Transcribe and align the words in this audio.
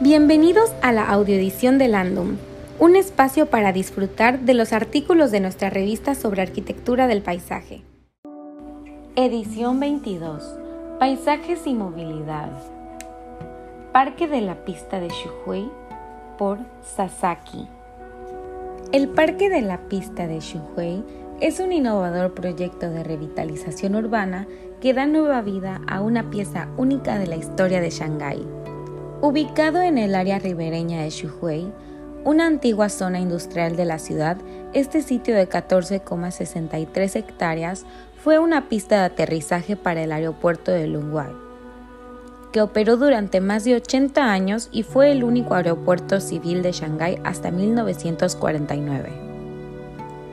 Bienvenidos 0.00 0.72
a 0.80 0.92
la 0.92 1.08
audioedición 1.08 1.76
de 1.76 1.88
Landum, 1.88 2.36
un 2.78 2.94
espacio 2.94 3.46
para 3.46 3.72
disfrutar 3.72 4.38
de 4.38 4.54
los 4.54 4.72
artículos 4.72 5.32
de 5.32 5.40
nuestra 5.40 5.70
revista 5.70 6.14
sobre 6.14 6.40
arquitectura 6.40 7.08
del 7.08 7.20
paisaje. 7.20 7.82
Edición 9.16 9.80
22. 9.80 10.56
Paisajes 11.00 11.66
y 11.66 11.74
movilidad. 11.74 12.52
Parque 13.90 14.28
de 14.28 14.40
la 14.40 14.64
pista 14.64 15.00
de 15.00 15.08
Shuhui 15.08 15.68
por 16.38 16.60
Sasaki. 16.80 17.66
El 18.92 19.08
Parque 19.08 19.50
de 19.50 19.62
la 19.62 19.88
pista 19.88 20.28
de 20.28 20.38
Shuhui 20.38 21.02
es 21.40 21.58
un 21.58 21.72
innovador 21.72 22.34
proyecto 22.34 22.88
de 22.88 23.02
revitalización 23.02 23.96
urbana 23.96 24.46
que 24.80 24.94
da 24.94 25.06
nueva 25.06 25.42
vida 25.42 25.80
a 25.88 26.00
una 26.02 26.30
pieza 26.30 26.68
única 26.76 27.18
de 27.18 27.26
la 27.26 27.34
historia 27.34 27.80
de 27.80 27.90
Shanghái. 27.90 28.57
Ubicado 29.20 29.82
en 29.82 29.98
el 29.98 30.14
área 30.14 30.38
ribereña 30.38 31.02
de 31.02 31.10
Xuhui, 31.10 31.72
una 32.24 32.46
antigua 32.46 32.88
zona 32.88 33.18
industrial 33.18 33.74
de 33.74 33.84
la 33.84 33.98
ciudad, 33.98 34.36
este 34.74 35.02
sitio 35.02 35.34
de 35.34 35.48
14,63 35.48 37.16
hectáreas 37.16 37.84
fue 38.22 38.38
una 38.38 38.68
pista 38.68 39.00
de 39.00 39.06
aterrizaje 39.06 39.74
para 39.74 40.04
el 40.04 40.12
aeropuerto 40.12 40.70
de 40.70 40.86
Lungwai, 40.86 41.32
que 42.52 42.62
operó 42.62 42.96
durante 42.96 43.40
más 43.40 43.64
de 43.64 43.74
80 43.74 44.30
años 44.30 44.68
y 44.70 44.84
fue 44.84 45.10
el 45.10 45.24
único 45.24 45.54
aeropuerto 45.54 46.20
civil 46.20 46.62
de 46.62 46.70
Shanghái 46.70 47.18
hasta 47.24 47.50
1949. 47.50 49.10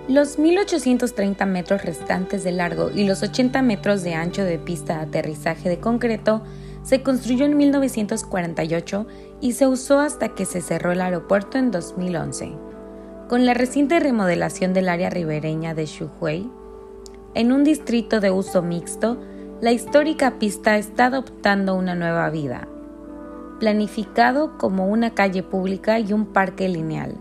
Los 0.08 0.38
1.830 0.38 1.44
metros 1.48 1.84
restantes 1.84 2.44
de 2.44 2.52
largo 2.52 2.92
y 2.94 3.08
los 3.08 3.24
80 3.24 3.64
metros 3.64 4.04
de 4.04 4.14
ancho 4.14 4.44
de 4.44 4.60
pista 4.60 4.98
de 4.98 5.06
aterrizaje 5.06 5.70
de 5.70 5.80
concreto 5.80 6.44
se 6.86 7.02
construyó 7.02 7.46
en 7.46 7.58
1948 7.58 9.08
y 9.42 9.54
se 9.54 9.66
usó 9.66 10.00
hasta 10.00 10.30
que 10.30 10.46
se 10.46 10.62
cerró 10.62 10.92
el 10.92 11.02
aeropuerto 11.02 11.58
en 11.58 11.72
2011. 11.72 12.54
Con 13.28 13.46
la 13.48 13.56
reciente 13.56 14.00
remodelación 14.00 14.74
del 14.74 14.88
área 14.88 15.10
ribereña 15.10 15.74
de 15.74 15.88
Xuhui, 15.88 16.48
en 17.34 17.52
un 17.52 17.64
distrito 17.64 18.20
de 18.20 18.30
uso 18.30 18.62
mixto, 18.62 19.18
la 19.62 19.72
histórica 19.72 20.38
pista 20.38 20.78
está 20.78 21.08
adoptando 21.08 21.74
una 21.74 21.96
nueva 21.96 22.30
vida. 22.30 22.68
Planificado 23.60 24.60
como 24.60 24.88
una 24.88 25.16
calle 25.16 25.42
pública 25.42 25.98
y 26.00 26.14
un 26.14 26.28
parque 26.28 26.70
lineal, 26.70 27.16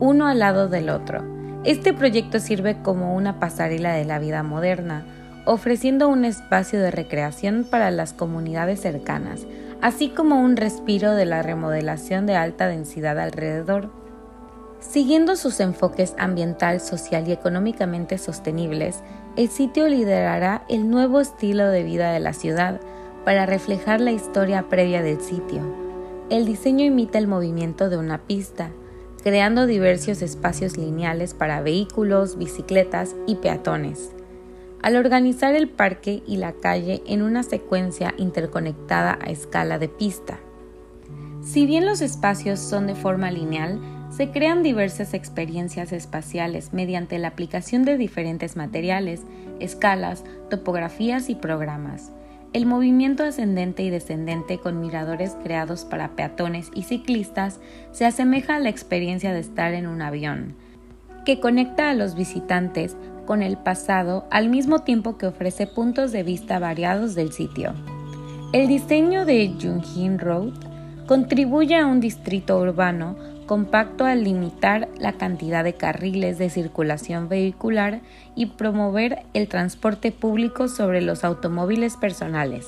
uno 0.00 0.26
al 0.26 0.40
lado 0.40 0.68
del 0.68 0.90
otro, 0.90 1.22
este 1.62 1.92
proyecto 1.92 2.40
sirve 2.40 2.82
como 2.82 3.14
una 3.14 3.38
pasarela 3.38 3.92
de 3.92 4.04
la 4.04 4.18
vida 4.18 4.42
moderna, 4.42 5.06
ofreciendo 5.46 6.08
un 6.08 6.24
espacio 6.24 6.80
de 6.80 6.90
recreación 6.90 7.64
para 7.64 7.90
las 7.92 8.12
comunidades 8.12 8.80
cercanas, 8.80 9.46
así 9.80 10.08
como 10.08 10.40
un 10.40 10.56
respiro 10.56 11.12
de 11.12 11.24
la 11.24 11.42
remodelación 11.42 12.26
de 12.26 12.34
alta 12.34 12.66
densidad 12.66 13.18
alrededor. 13.18 13.88
Siguiendo 14.80 15.36
sus 15.36 15.60
enfoques 15.60 16.14
ambiental, 16.18 16.80
social 16.80 17.26
y 17.28 17.32
económicamente 17.32 18.18
sostenibles, 18.18 19.02
el 19.36 19.48
sitio 19.48 19.88
liderará 19.88 20.64
el 20.68 20.90
nuevo 20.90 21.20
estilo 21.20 21.68
de 21.68 21.84
vida 21.84 22.12
de 22.12 22.20
la 22.20 22.32
ciudad 22.32 22.80
para 23.24 23.46
reflejar 23.46 24.00
la 24.00 24.12
historia 24.12 24.68
previa 24.68 25.02
del 25.02 25.20
sitio. 25.20 25.62
El 26.28 26.44
diseño 26.44 26.84
imita 26.84 27.18
el 27.18 27.28
movimiento 27.28 27.88
de 27.88 27.96
una 27.96 28.18
pista, 28.18 28.70
creando 29.22 29.66
diversos 29.66 30.22
espacios 30.22 30.76
lineales 30.76 31.34
para 31.34 31.60
vehículos, 31.60 32.36
bicicletas 32.36 33.14
y 33.26 33.36
peatones 33.36 34.10
al 34.86 34.94
organizar 34.94 35.56
el 35.56 35.68
parque 35.68 36.22
y 36.28 36.36
la 36.36 36.52
calle 36.52 37.02
en 37.08 37.22
una 37.22 37.42
secuencia 37.42 38.14
interconectada 38.18 39.18
a 39.20 39.30
escala 39.32 39.80
de 39.80 39.88
pista. 39.88 40.38
Si 41.42 41.66
bien 41.66 41.84
los 41.84 42.00
espacios 42.00 42.60
son 42.60 42.86
de 42.86 42.94
forma 42.94 43.32
lineal, 43.32 43.80
se 44.10 44.30
crean 44.30 44.62
diversas 44.62 45.12
experiencias 45.12 45.90
espaciales 45.90 46.72
mediante 46.72 47.18
la 47.18 47.26
aplicación 47.26 47.84
de 47.84 47.96
diferentes 47.96 48.54
materiales, 48.54 49.22
escalas, 49.58 50.22
topografías 50.50 51.30
y 51.30 51.34
programas. 51.34 52.12
El 52.52 52.66
movimiento 52.66 53.24
ascendente 53.24 53.82
y 53.82 53.90
descendente 53.90 54.58
con 54.58 54.80
miradores 54.80 55.36
creados 55.42 55.84
para 55.84 56.14
peatones 56.14 56.70
y 56.76 56.84
ciclistas 56.84 57.58
se 57.90 58.06
asemeja 58.06 58.54
a 58.54 58.60
la 58.60 58.68
experiencia 58.68 59.32
de 59.32 59.40
estar 59.40 59.74
en 59.74 59.88
un 59.88 60.00
avión, 60.00 60.54
que 61.24 61.40
conecta 61.40 61.90
a 61.90 61.94
los 61.94 62.14
visitantes 62.14 62.96
con 63.26 63.42
el 63.42 63.58
pasado 63.58 64.24
al 64.30 64.48
mismo 64.48 64.78
tiempo 64.78 65.18
que 65.18 65.26
ofrece 65.26 65.66
puntos 65.66 66.12
de 66.12 66.22
vista 66.22 66.58
variados 66.58 67.14
del 67.14 67.32
sitio. 67.32 67.74
El 68.52 68.68
diseño 68.68 69.26
de 69.26 69.52
Jungjin 69.60 70.18
Road 70.18 70.52
contribuye 71.06 71.76
a 71.76 71.86
un 71.86 72.00
distrito 72.00 72.58
urbano 72.58 73.16
compacto 73.46 74.04
al 74.04 74.24
limitar 74.24 74.88
la 74.98 75.12
cantidad 75.12 75.62
de 75.64 75.74
carriles 75.74 76.38
de 76.38 76.50
circulación 76.50 77.28
vehicular 77.28 78.00
y 78.34 78.46
promover 78.46 79.22
el 79.34 79.48
transporte 79.48 80.12
público 80.12 80.68
sobre 80.68 81.00
los 81.00 81.24
automóviles 81.24 81.96
personales. 81.96 82.66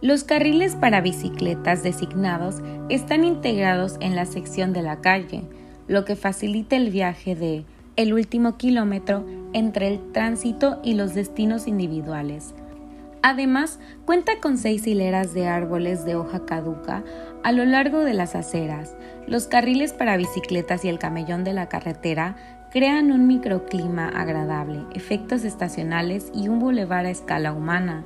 Los 0.00 0.24
carriles 0.24 0.74
para 0.74 1.00
bicicletas 1.00 1.82
designados 1.82 2.56
están 2.88 3.24
integrados 3.24 3.96
en 4.00 4.16
la 4.16 4.26
sección 4.26 4.72
de 4.72 4.82
la 4.82 5.00
calle, 5.00 5.42
lo 5.86 6.04
que 6.04 6.16
facilita 6.16 6.76
el 6.76 6.90
viaje 6.90 7.34
de 7.34 7.64
el 7.96 8.12
último 8.12 8.56
kilómetro 8.56 9.24
entre 9.52 9.88
el 9.88 10.12
tránsito 10.12 10.80
y 10.82 10.94
los 10.94 11.14
destinos 11.14 11.66
individuales. 11.66 12.54
Además, 13.22 13.78
cuenta 14.04 14.40
con 14.40 14.58
seis 14.58 14.86
hileras 14.86 15.32
de 15.32 15.46
árboles 15.46 16.04
de 16.04 16.16
hoja 16.16 16.44
caduca 16.44 17.04
a 17.44 17.52
lo 17.52 17.64
largo 17.64 18.00
de 18.00 18.14
las 18.14 18.34
aceras. 18.34 18.96
Los 19.28 19.46
carriles 19.46 19.92
para 19.92 20.16
bicicletas 20.16 20.84
y 20.84 20.88
el 20.88 20.98
camellón 20.98 21.44
de 21.44 21.52
la 21.52 21.68
carretera 21.68 22.36
crean 22.72 23.12
un 23.12 23.26
microclima 23.28 24.08
agradable, 24.08 24.80
efectos 24.94 25.44
estacionales 25.44 26.32
y 26.34 26.48
un 26.48 26.58
bulevar 26.58 27.06
a 27.06 27.10
escala 27.10 27.52
humana. 27.52 28.02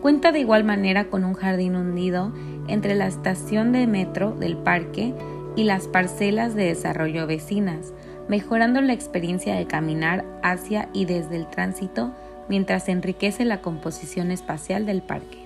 Cuenta 0.00 0.30
de 0.32 0.40
igual 0.40 0.64
manera 0.64 1.06
con 1.06 1.24
un 1.24 1.34
jardín 1.34 1.74
hundido 1.74 2.32
entre 2.68 2.94
la 2.94 3.06
estación 3.06 3.72
de 3.72 3.86
metro 3.86 4.32
del 4.32 4.56
parque 4.56 5.14
y 5.56 5.64
las 5.64 5.88
parcelas 5.88 6.54
de 6.54 6.66
desarrollo 6.66 7.26
vecinas, 7.26 7.92
mejorando 8.28 8.80
la 8.80 8.92
experiencia 8.92 9.54
de 9.54 9.66
caminar 9.66 10.24
hacia 10.42 10.88
y 10.92 11.04
desde 11.04 11.36
el 11.36 11.48
tránsito 11.48 12.12
mientras 12.48 12.88
enriquece 12.88 13.44
la 13.44 13.60
composición 13.60 14.30
espacial 14.30 14.86
del 14.86 15.02
parque. 15.02 15.38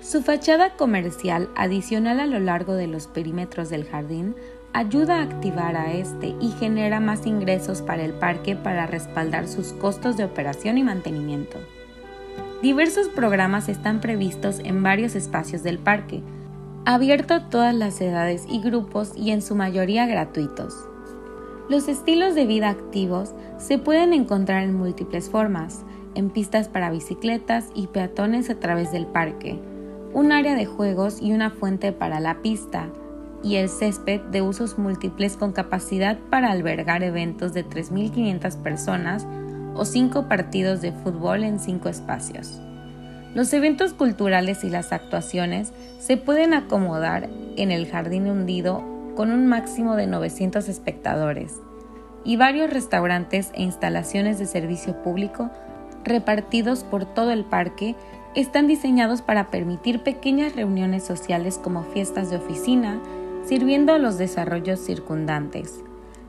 Su 0.00 0.22
fachada 0.22 0.70
comercial 0.70 1.48
adicional 1.54 2.18
a 2.18 2.26
lo 2.26 2.40
largo 2.40 2.74
de 2.74 2.88
los 2.88 3.06
perímetros 3.06 3.70
del 3.70 3.84
jardín 3.84 4.34
ayuda 4.72 5.18
a 5.18 5.22
activar 5.22 5.76
a 5.76 5.92
este 5.92 6.34
y 6.40 6.50
genera 6.58 6.98
más 6.98 7.26
ingresos 7.26 7.82
para 7.82 8.02
el 8.02 8.12
parque 8.12 8.56
para 8.56 8.86
respaldar 8.86 9.46
sus 9.46 9.72
costos 9.74 10.16
de 10.16 10.24
operación 10.24 10.78
y 10.78 10.82
mantenimiento. 10.82 11.58
Diversos 12.62 13.08
programas 13.08 13.68
están 13.68 14.00
previstos 14.00 14.60
en 14.60 14.82
varios 14.82 15.14
espacios 15.14 15.62
del 15.62 15.78
parque, 15.78 16.22
abierto 16.84 17.34
a 17.34 17.48
todas 17.48 17.74
las 17.74 18.00
edades 18.00 18.44
y 18.48 18.60
grupos 18.60 19.12
y 19.16 19.30
en 19.30 19.42
su 19.42 19.54
mayoría 19.54 20.06
gratuitos. 20.06 20.74
Los 21.72 21.88
estilos 21.88 22.34
de 22.34 22.44
vida 22.44 22.68
activos 22.68 23.32
se 23.56 23.78
pueden 23.78 24.12
encontrar 24.12 24.62
en 24.62 24.74
múltiples 24.74 25.30
formas, 25.30 25.86
en 26.14 26.28
pistas 26.28 26.68
para 26.68 26.90
bicicletas 26.90 27.70
y 27.74 27.86
peatones 27.86 28.50
a 28.50 28.60
través 28.60 28.92
del 28.92 29.06
parque, 29.06 29.58
un 30.12 30.32
área 30.32 30.54
de 30.54 30.66
juegos 30.66 31.22
y 31.22 31.32
una 31.32 31.48
fuente 31.48 31.92
para 31.92 32.20
la 32.20 32.42
pista, 32.42 32.90
y 33.42 33.56
el 33.56 33.70
césped 33.70 34.20
de 34.20 34.42
usos 34.42 34.76
múltiples 34.76 35.38
con 35.38 35.52
capacidad 35.52 36.18
para 36.28 36.50
albergar 36.50 37.02
eventos 37.02 37.54
de 37.54 37.64
3.500 37.64 38.54
personas 38.58 39.26
o 39.74 39.86
5 39.86 40.28
partidos 40.28 40.82
de 40.82 40.92
fútbol 40.92 41.42
en 41.42 41.58
5 41.58 41.88
espacios. 41.88 42.60
Los 43.34 43.50
eventos 43.54 43.94
culturales 43.94 44.62
y 44.62 44.68
las 44.68 44.92
actuaciones 44.92 45.72
se 46.00 46.18
pueden 46.18 46.52
acomodar 46.52 47.30
en 47.56 47.70
el 47.70 47.90
jardín 47.90 48.26
hundido 48.26 48.91
con 49.14 49.30
un 49.30 49.46
máximo 49.46 49.96
de 49.96 50.06
900 50.06 50.68
espectadores, 50.68 51.60
y 52.24 52.36
varios 52.36 52.70
restaurantes 52.70 53.50
e 53.54 53.62
instalaciones 53.62 54.38
de 54.38 54.46
servicio 54.46 55.02
público 55.02 55.50
repartidos 56.04 56.84
por 56.84 57.04
todo 57.04 57.30
el 57.30 57.44
parque 57.44 57.94
están 58.34 58.66
diseñados 58.66 59.22
para 59.22 59.50
permitir 59.50 60.02
pequeñas 60.02 60.56
reuniones 60.56 61.04
sociales 61.04 61.58
como 61.62 61.84
fiestas 61.84 62.30
de 62.30 62.36
oficina, 62.36 63.00
sirviendo 63.44 63.92
a 63.92 63.98
los 63.98 64.18
desarrollos 64.18 64.80
circundantes. 64.80 65.82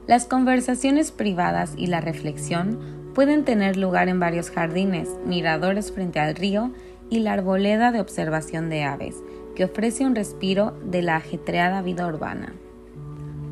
Las 0.05 0.25
conversaciones 0.25 1.11
privadas 1.11 1.73
y 1.77 1.87
la 1.87 2.01
reflexión 2.01 2.79
pueden 3.13 3.45
tener 3.45 3.77
lugar 3.77 4.09
en 4.09 4.19
varios 4.19 4.49
jardines, 4.49 5.09
miradores 5.25 5.91
frente 5.91 6.19
al 6.19 6.35
río 6.35 6.71
y 7.09 7.19
la 7.19 7.33
arboleda 7.33 7.91
de 7.91 8.01
observación 8.01 8.69
de 8.69 8.83
aves, 8.83 9.15
que 9.55 9.65
ofrece 9.65 10.05
un 10.05 10.15
respiro 10.15 10.73
de 10.83 11.03
la 11.03 11.15
ajetreada 11.15 11.81
vida 11.81 12.07
urbana. 12.07 12.53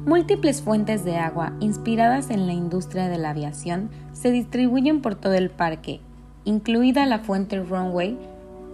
Múltiples 0.06 0.63
fuentes 0.63 1.06
de 1.06 1.18
agua 1.18 1.53
inspiradas 1.59 2.31
en 2.31 2.48
la 2.48 2.53
industria 2.53 3.07
de 3.07 3.19
la 3.19 3.30
aviación 3.30 3.92
se 4.13 4.31
distribuyen 4.31 5.01
por 5.01 5.13
todo 5.13 5.33
el 5.33 5.51
parque, 5.51 6.01
incluida 6.44 7.06
la 7.06 7.19
fuente 7.19 7.62
Runway, 7.62 8.18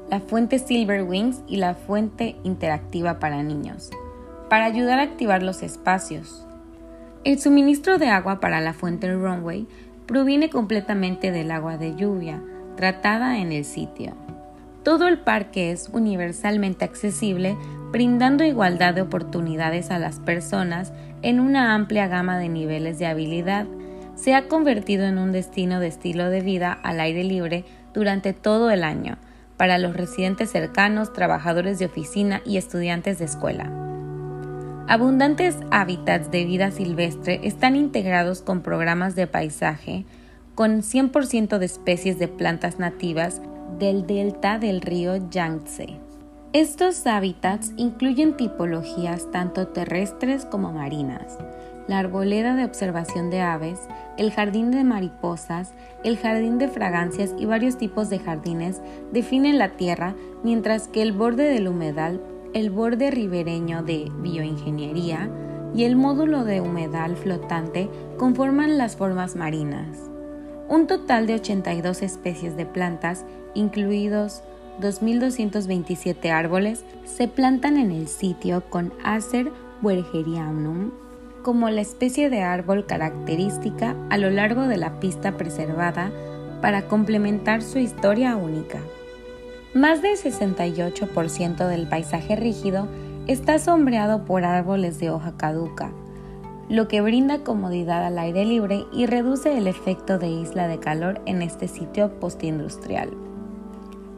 la 0.10 0.22
fuente 0.22 0.58
Silver 0.58 1.04
Wings 1.04 1.42
y 1.46 1.58
la 1.58 1.76
fuente 1.76 2.38
interactiva 2.44 3.20
para 3.20 3.44
niños. 3.44 3.92
para 4.50 4.66
ayudar 4.66 5.00
a 5.00 5.04
activar 5.04 5.44
los 5.44 5.62
espacios. 5.62 6.46
El 7.26 7.38
suministro 7.40 7.98
de 7.98 8.08
agua 8.08 8.40
para 8.40 8.62
la 8.62 8.72
fuente 8.72 9.14
Runway 9.14 9.68
proviene 10.06 10.50
completamente 10.50 11.32
del 11.32 11.52
agua 11.52 11.78
de 11.78 11.96
lluvia 11.96 12.42
tratada 12.78 13.40
en 13.40 13.52
el 13.52 13.66
sitio. 13.66 14.14
Todo 14.84 15.10
el 15.10 15.20
parque 15.20 15.72
es 15.72 15.90
universalmente 15.92 16.86
accesible, 16.86 17.58
brindando 17.92 18.44
igualdad 18.44 18.94
de 18.94 19.02
oportunidades 19.02 19.92
a 19.92 20.00
las 20.00 20.20
personas 20.20 20.94
en 21.22 21.40
una 21.40 21.74
amplia 21.74 22.08
gama 22.08 22.38
de 22.38 22.50
niveles 22.50 23.00
de 23.00 23.08
habilidad. 23.08 23.66
Se 24.16 24.36
ha 24.36 24.48
convertido 24.48 25.06
en 25.06 25.18
un 25.18 25.32
destino 25.32 25.80
de 25.80 25.88
estilo 25.88 26.30
de 26.30 26.42
vida 26.42 26.74
al 26.84 27.00
aire 27.00 27.24
libre 27.24 27.66
durante 27.94 28.34
todo 28.34 28.72
el 28.72 28.84
año, 28.84 29.18
para 29.58 29.78
los 29.78 29.96
residentes 29.96 30.52
cercanos, 30.52 31.14
trabajadores 31.14 31.80
de 31.80 31.86
oficina 31.86 32.42
y 32.46 32.58
estudiantes 32.58 33.20
de 33.20 33.26
escuela. 33.26 33.72
Abundantes 34.88 35.58
hábitats 35.72 36.32
de 36.32 36.46
vida 36.46 36.72
silvestre 36.72 37.42
están 37.44 37.76
integrados 37.76 38.42
con 38.42 38.62
programas 38.62 39.16
de 39.16 39.28
paisaje, 39.28 40.06
con 40.56 40.82
100% 40.82 41.58
de 41.58 41.66
especies 41.66 42.20
de 42.20 42.28
plantas 42.28 42.80
nativas 42.80 43.42
del 43.80 44.08
delta 44.08 44.60
del 44.60 44.82
río 44.82 45.30
Yangtze. 45.30 46.07
Estos 46.54 47.06
hábitats 47.06 47.74
incluyen 47.76 48.38
tipologías 48.38 49.30
tanto 49.32 49.68
terrestres 49.68 50.46
como 50.46 50.72
marinas, 50.72 51.38
la 51.88 52.00
arboleda 52.00 52.56
de 52.56 52.66
observación 52.66 53.30
de 53.30 53.42
aves, 53.42 53.80
el 54.18 54.32
jardín 54.32 54.72
de 54.72 54.84
mariposas, 54.84 55.74
el 56.04 56.18
jardín 56.18 56.58
de 56.58 56.70
fragancias 56.70 57.36
y 57.38 57.46
varios 57.46 57.78
tipos 57.78 58.10
de 58.10 58.20
jardines 58.20 58.82
definen 59.12 59.58
la 59.58 59.76
tierra, 59.76 60.16
mientras 60.44 60.88
que 60.88 61.02
el 61.02 61.12
borde 61.12 61.44
del 61.44 61.68
humedal 61.68 62.22
el 62.54 62.72
borde 62.72 63.12
ribereño 63.12 63.84
de 63.84 64.10
bioingeniería 64.20 65.30
y 65.76 65.84
el 65.84 65.96
módulo 65.96 66.44
de 66.44 66.62
humedal 66.62 67.18
flotante 67.18 67.90
conforman 68.18 68.78
las 68.78 68.96
formas 68.96 69.36
marinas. 69.36 70.10
Un 70.70 70.88
total 70.88 71.28
de 71.28 71.36
82 71.36 72.02
especies 72.02 72.58
de 72.58 72.66
plantas, 72.66 73.26
incluidos 73.54 74.44
2.227 74.80 76.30
árboles, 76.32 76.86
se 77.06 77.28
plantan 77.28 77.78
en 77.78 77.92
el 77.92 78.08
sitio 78.08 78.64
con 78.70 78.94
Acer 79.04 79.52
wergerianum 79.82 80.92
como 81.48 81.70
la 81.70 81.80
especie 81.80 82.30
de 82.30 82.42
árbol 82.42 82.86
característica 82.86 83.96
a 84.10 84.18
lo 84.18 84.30
largo 84.30 84.64
de 84.64 84.76
la 84.76 85.00
pista 85.00 85.38
preservada 85.38 86.12
para 86.62 86.90
complementar 86.90 87.62
su 87.62 87.80
historia 87.80 88.36
única. 88.36 88.80
Más 89.74 90.02
del 90.02 90.18
68% 90.18 91.68
del 91.70 91.88
paisaje 91.88 92.36
rígido 92.36 92.90
está 93.28 93.60
sombreado 93.60 94.26
por 94.26 94.44
árboles 94.44 95.00
de 95.00 95.10
hoja 95.10 95.38
caduca, 95.38 95.92
lo 96.68 96.90
que 96.90 97.00
brinda 97.00 97.46
comodidad 97.46 98.06
al 98.06 98.20
aire 98.20 98.44
libre 98.44 98.84
y 98.92 99.06
reduce 99.06 99.58
el 99.58 99.68
efecto 99.68 100.20
de 100.20 100.28
isla 100.28 100.68
de 100.68 100.80
calor 100.80 101.22
en 101.26 101.42
este 101.42 101.70
sitio 101.70 102.20
postindustrial. 102.20 103.12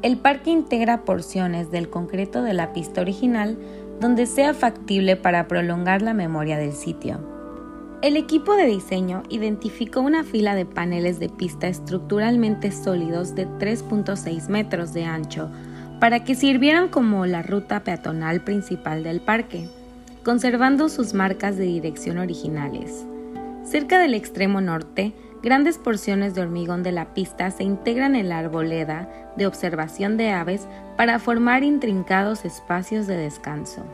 El 0.01 0.17
parque 0.17 0.49
integra 0.49 1.03
porciones 1.03 1.71
del 1.71 1.89
concreto 1.89 2.41
de 2.41 2.53
la 2.53 2.71
pista 2.71 3.01
original 3.01 3.57
donde 3.99 4.27
sea 4.27 4.53
factible 4.53 5.17
para 5.17 5.47
prolongar 5.49 6.01
la 6.01 6.13
memoria 6.13 6.57
del 6.57 6.71
sitio. 6.71 7.19
El 8.01 8.15
equipo 8.15 8.55
de 8.55 8.65
diseño 8.65 9.23
identificó 9.29 9.99
una 9.99 10.23
fila 10.23 10.55
de 10.55 10.65
paneles 10.65 11.19
de 11.19 11.27
pista 11.27 11.67
estructuralmente 11.67 12.71
sólidos 12.71 13.35
de 13.35 13.45
3.6 13.45 14.47
metros 14.47 14.93
de 14.93 15.03
ancho 15.03 15.49
para 15.99 16.23
que 16.23 16.33
sirvieran 16.33 16.87
como 16.87 17.25
la 17.25 17.41
ruta 17.41 17.83
peatonal 17.83 18.41
principal 18.41 19.03
del 19.03 19.19
parque, 19.19 19.67
conservando 20.23 20.87
sus 20.87 21.13
marcas 21.13 21.57
de 21.57 21.65
dirección 21.65 22.19
originales. 22.19 23.05
Cerca 23.65 23.99
del 23.99 24.13
extremo 24.13 24.61
norte, 24.61 25.13
grandes 25.41 25.77
porciones 25.77 26.35
de 26.35 26.41
hormigón 26.41 26.83
de 26.83 26.91
la 26.91 27.13
pista 27.13 27.51
se 27.51 27.63
integran 27.63 28.15
en 28.15 28.29
la 28.29 28.39
arboleda 28.39 29.09
de 29.37 29.47
observación 29.47 30.17
de 30.17 30.31
aves 30.31 30.67
para 30.97 31.19
formar 31.19 31.63
intrincados 31.63 32.45
espacios 32.45 33.07
de 33.07 33.15
descanso. 33.15 33.85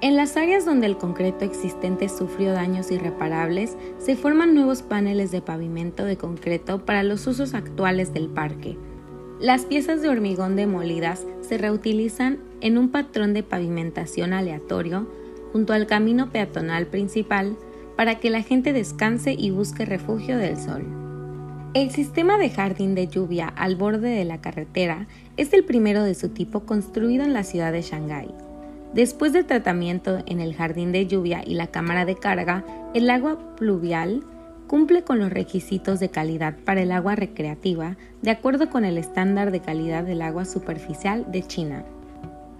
En 0.00 0.16
las 0.16 0.36
áreas 0.36 0.64
donde 0.64 0.86
el 0.86 0.98
concreto 0.98 1.44
existente 1.44 2.08
sufrió 2.08 2.52
daños 2.52 2.90
irreparables, 2.90 3.76
se 3.98 4.16
forman 4.16 4.52
nuevos 4.52 4.82
paneles 4.82 5.30
de 5.30 5.42
pavimento 5.42 6.04
de 6.04 6.16
concreto 6.16 6.84
para 6.84 7.04
los 7.04 7.26
usos 7.28 7.54
actuales 7.54 8.12
del 8.12 8.28
parque. 8.28 8.76
Las 9.40 9.64
piezas 9.64 10.02
de 10.02 10.08
hormigón 10.08 10.56
demolidas 10.56 11.24
se 11.40 11.56
reutilizan 11.58 12.38
en 12.60 12.78
un 12.78 12.90
patrón 12.90 13.32
de 13.32 13.42
pavimentación 13.42 14.32
aleatorio 14.32 15.06
junto 15.52 15.72
al 15.72 15.86
camino 15.86 16.30
peatonal 16.30 16.86
principal 16.86 17.56
para 17.96 18.16
que 18.16 18.30
la 18.30 18.42
gente 18.42 18.72
descanse 18.72 19.34
y 19.36 19.50
busque 19.50 19.84
refugio 19.84 20.38
del 20.38 20.56
sol. 20.56 20.84
El 21.74 21.90
sistema 21.90 22.36
de 22.36 22.50
jardín 22.50 22.94
de 22.94 23.08
lluvia 23.08 23.48
al 23.48 23.76
borde 23.76 24.10
de 24.10 24.24
la 24.26 24.40
carretera 24.40 25.06
es 25.36 25.52
el 25.54 25.64
primero 25.64 26.02
de 26.02 26.14
su 26.14 26.28
tipo 26.28 26.60
construido 26.60 27.24
en 27.24 27.32
la 27.32 27.44
ciudad 27.44 27.72
de 27.72 27.80
Shanghái. 27.80 28.28
Después 28.92 29.32
del 29.32 29.46
tratamiento 29.46 30.22
en 30.26 30.40
el 30.40 30.54
jardín 30.54 30.92
de 30.92 31.06
lluvia 31.06 31.42
y 31.46 31.54
la 31.54 31.68
cámara 31.68 32.04
de 32.04 32.16
carga, 32.16 32.62
el 32.92 33.08
agua 33.08 33.56
pluvial 33.56 34.22
cumple 34.66 35.02
con 35.02 35.18
los 35.18 35.32
requisitos 35.32 35.98
de 35.98 36.10
calidad 36.10 36.56
para 36.64 36.82
el 36.82 36.92
agua 36.92 37.14
recreativa 37.14 37.96
de 38.20 38.30
acuerdo 38.30 38.68
con 38.68 38.84
el 38.84 38.98
estándar 38.98 39.50
de 39.50 39.60
calidad 39.60 40.04
del 40.04 40.20
agua 40.20 40.44
superficial 40.44 41.30
de 41.32 41.42
China. 41.42 41.84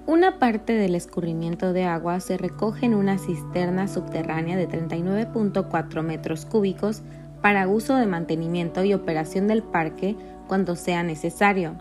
Una 0.06 0.38
parte 0.38 0.72
del 0.74 0.94
escurrimiento 0.94 1.72
de 1.72 1.84
agua 1.84 2.18
se 2.20 2.36
recoge 2.36 2.86
en 2.86 2.94
una 2.94 3.18
cisterna 3.18 3.86
subterránea 3.86 4.56
de 4.56 4.68
39.4 4.68 6.02
metros 6.02 6.44
cúbicos 6.44 7.02
para 7.40 7.68
uso 7.68 7.96
de 7.96 8.06
mantenimiento 8.06 8.84
y 8.84 8.94
operación 8.94 9.46
del 9.46 9.62
parque 9.62 10.16
cuando 10.48 10.76
sea 10.76 11.02
necesario 11.02 11.76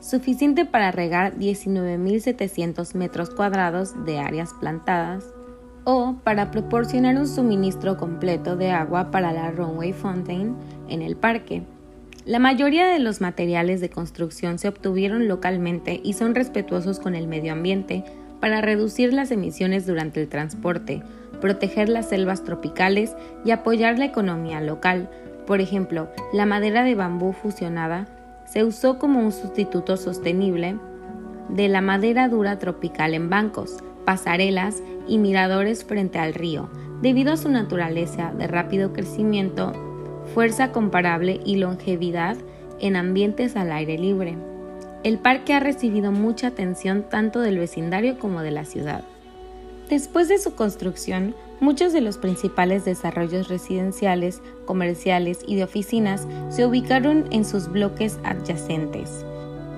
suficiente 0.00 0.64
para 0.64 0.92
regar 0.92 1.34
19.700 1.36 2.94
metros 2.94 3.30
cuadrados 3.30 4.04
de 4.04 4.18
áreas 4.18 4.52
plantadas, 4.60 5.24
o 5.84 6.16
para 6.24 6.50
proporcionar 6.50 7.16
un 7.16 7.28
suministro 7.28 7.96
completo 7.96 8.56
de 8.56 8.70
agua 8.70 9.10
para 9.10 9.32
la 9.32 9.50
Runway 9.50 9.92
Fountain 9.92 10.56
en 10.88 11.02
el 11.02 11.16
parque. 11.16 11.62
La 12.26 12.40
mayoría 12.40 12.88
de 12.88 12.98
los 12.98 13.20
materiales 13.20 13.80
de 13.80 13.88
construcción 13.88 14.58
se 14.58 14.66
obtuvieron 14.66 15.28
localmente 15.28 16.00
y 16.02 16.14
son 16.14 16.34
respetuosos 16.34 16.98
con 16.98 17.14
el 17.14 17.28
medio 17.28 17.52
ambiente 17.52 18.02
para 18.40 18.60
reducir 18.60 19.12
las 19.12 19.30
emisiones 19.30 19.86
durante 19.86 20.20
el 20.20 20.28
transporte, 20.28 21.04
proteger 21.40 21.88
las 21.88 22.08
selvas 22.08 22.42
tropicales 22.42 23.14
y 23.44 23.52
apoyar 23.52 24.00
la 24.00 24.06
economía 24.06 24.60
local. 24.60 25.08
Por 25.46 25.60
ejemplo, 25.60 26.08
la 26.32 26.46
madera 26.46 26.82
de 26.82 26.96
bambú 26.96 27.32
fusionada 27.32 28.08
se 28.44 28.64
usó 28.64 28.98
como 28.98 29.20
un 29.20 29.30
sustituto 29.30 29.96
sostenible 29.96 30.76
de 31.48 31.68
la 31.68 31.80
madera 31.80 32.28
dura 32.28 32.58
tropical 32.58 33.14
en 33.14 33.30
bancos, 33.30 33.84
pasarelas 34.04 34.82
y 35.06 35.18
miradores 35.18 35.84
frente 35.84 36.18
al 36.18 36.34
río, 36.34 36.70
debido 37.02 37.32
a 37.32 37.36
su 37.36 37.50
naturaleza 37.50 38.32
de 38.36 38.48
rápido 38.48 38.92
crecimiento, 38.92 39.85
fuerza 40.36 40.70
comparable 40.70 41.40
y 41.46 41.56
longevidad 41.56 42.36
en 42.78 42.96
ambientes 42.96 43.56
al 43.56 43.72
aire 43.72 43.96
libre. 43.96 44.36
El 45.02 45.16
parque 45.16 45.54
ha 45.54 45.60
recibido 45.60 46.12
mucha 46.12 46.48
atención 46.48 47.06
tanto 47.08 47.40
del 47.40 47.58
vecindario 47.58 48.18
como 48.18 48.42
de 48.42 48.50
la 48.50 48.66
ciudad. 48.66 49.02
Después 49.88 50.28
de 50.28 50.36
su 50.36 50.54
construcción, 50.54 51.34
Muchos 51.58 51.94
de 51.94 52.02
los 52.02 52.18
principales 52.18 52.84
desarrollos 52.84 53.48
residenciales, 53.48 54.42
comerciales 54.66 55.38
y 55.46 55.56
de 55.56 55.64
oficinas 55.64 56.26
se 56.50 56.66
ubicaron 56.66 57.24
en 57.30 57.46
sus 57.46 57.68
bloques 57.72 58.18
adyacentes, 58.24 59.24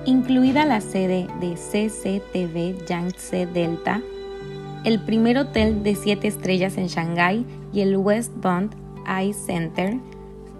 incluida 0.04 0.64
la 0.64 0.80
sede 0.80 1.28
de 1.40 1.54
CCTV 1.54 2.84
Yangtze 2.84 3.46
Delta, 3.46 4.02
el 4.84 4.98
primer 4.98 5.38
hotel 5.38 5.84
de 5.84 5.94
siete 5.94 6.26
estrellas 6.26 6.76
en 6.78 6.88
Shanghái 6.88 7.46
y 7.72 7.80
el 7.80 7.96
West 7.96 8.32
Bund 8.42 8.74
Eye 9.06 9.32
Center, 9.32 9.98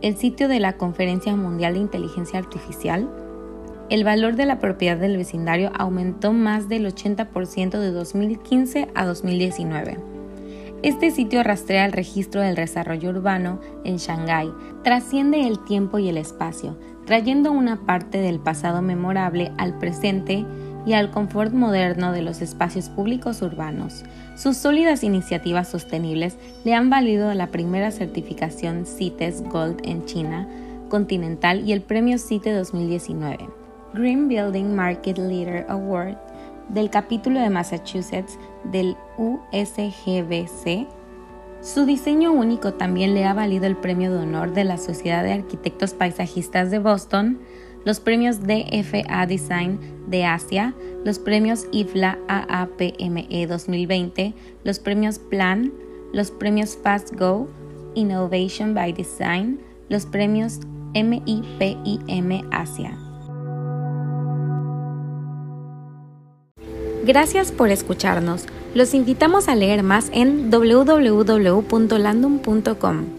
el 0.00 0.16
sitio 0.16 0.48
de 0.48 0.60
la 0.60 0.76
Conferencia 0.76 1.34
Mundial 1.34 1.74
de 1.74 1.80
Inteligencia 1.80 2.38
Artificial, 2.38 3.08
el 3.90 4.04
valor 4.04 4.36
de 4.36 4.46
la 4.46 4.58
propiedad 4.58 4.96
del 4.96 5.16
vecindario 5.16 5.72
aumentó 5.76 6.32
más 6.32 6.68
del 6.68 6.86
80% 6.86 7.78
de 7.78 7.90
2015 7.90 8.88
a 8.94 9.06
2019. 9.06 9.98
Este 10.82 11.10
sitio 11.10 11.42
rastrea 11.42 11.84
el 11.84 11.92
registro 11.92 12.40
del 12.40 12.54
desarrollo 12.54 13.10
urbano 13.10 13.60
en 13.84 13.96
Shanghái, 13.96 14.52
trasciende 14.84 15.48
el 15.48 15.64
tiempo 15.64 15.98
y 15.98 16.08
el 16.08 16.16
espacio, 16.16 16.78
trayendo 17.04 17.50
una 17.50 17.84
parte 17.84 18.18
del 18.18 18.38
pasado 18.38 18.82
memorable 18.82 19.50
al 19.58 19.78
presente 19.78 20.44
y 20.86 20.92
al 20.94 21.10
confort 21.10 21.52
moderno 21.52 22.12
de 22.12 22.22
los 22.22 22.40
espacios 22.40 22.88
públicos 22.88 23.42
urbanos. 23.42 24.04
Sus 24.36 24.56
sólidas 24.56 25.02
iniciativas 25.02 25.68
sostenibles 25.68 26.36
le 26.64 26.74
han 26.74 26.90
valido 26.90 27.32
la 27.34 27.48
primera 27.48 27.90
certificación 27.90 28.86
CITES 28.86 29.42
Gold 29.42 29.80
en 29.84 30.04
China 30.06 30.48
continental 30.88 31.68
y 31.68 31.72
el 31.72 31.82
premio 31.82 32.18
CITE 32.18 32.52
2019. 32.52 33.48
Green 33.94 34.28
Building 34.28 34.74
Market 34.74 35.18
Leader 35.18 35.66
Award 35.68 36.16
del 36.68 36.90
capítulo 36.90 37.40
de 37.40 37.50
Massachusetts 37.50 38.38
del 38.64 38.96
USGBC, 39.16 40.86
su 41.60 41.84
diseño 41.86 42.32
único 42.32 42.74
también 42.74 43.14
le 43.14 43.24
ha 43.24 43.34
valido 43.34 43.66
el 43.66 43.76
premio 43.76 44.12
de 44.12 44.18
honor 44.18 44.52
de 44.52 44.64
la 44.64 44.78
Sociedad 44.78 45.24
de 45.24 45.32
Arquitectos 45.32 45.94
Paisajistas 45.94 46.70
de 46.70 46.78
Boston, 46.78 47.40
los 47.88 47.98
premios 48.00 48.40
DFA 48.42 49.26
Design 49.26 49.78
de 50.08 50.26
Asia, 50.26 50.74
los 51.06 51.18
premios 51.18 51.66
IFLA 51.72 52.18
AAPME 52.28 53.46
2020, 53.48 54.34
los 54.62 54.78
premios 54.78 55.18
Plan, 55.18 55.72
los 56.12 56.30
premios 56.30 56.76
Fast 56.76 57.18
Go, 57.18 57.48
Innovation 57.94 58.74
by 58.74 58.92
Design, 58.92 59.58
los 59.88 60.04
premios 60.04 60.60
MIPIM 60.92 62.42
Asia. 62.50 62.94
Gracias 67.06 67.52
por 67.52 67.70
escucharnos. 67.70 68.44
Los 68.74 68.92
invitamos 68.92 69.48
a 69.48 69.54
leer 69.54 69.82
más 69.82 70.10
en 70.12 70.50
www.landum.com. 70.50 73.17